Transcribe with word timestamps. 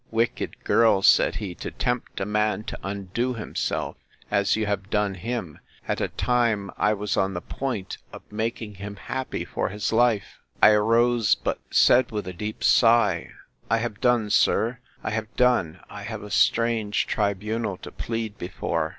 —Wicked 0.09 0.63
girl! 0.63 1.03
said 1.03 1.35
he, 1.35 1.53
to 1.53 1.69
tempt 1.69 2.19
a 2.19 2.25
man 2.25 2.63
to 2.63 2.79
undo 2.81 3.35
himself, 3.35 3.97
as 4.31 4.55
you 4.55 4.65
have 4.65 4.89
done 4.89 5.13
him, 5.13 5.59
at 5.87 6.01
a 6.01 6.07
time 6.07 6.71
I 6.75 6.91
was 6.95 7.17
on 7.17 7.35
the 7.35 7.39
point 7.41 7.99
of 8.11 8.23
making 8.31 8.73
him 8.81 8.95
happy 8.95 9.45
for 9.45 9.69
his 9.69 9.93
life! 9.93 10.39
I 10.59 10.71
arose; 10.71 11.35
but 11.35 11.59
said 11.69 12.09
with 12.09 12.27
a 12.27 12.33
deep 12.33 12.63
sigh, 12.63 13.29
I 13.69 13.77
have 13.77 14.01
done, 14.01 14.31
sir!—I 14.31 15.11
have 15.11 15.35
done!—I 15.35 16.01
have 16.01 16.23
a 16.23 16.31
strange 16.31 17.05
tribunal 17.05 17.77
to 17.77 17.91
plead 17.91 18.39
before. 18.39 18.89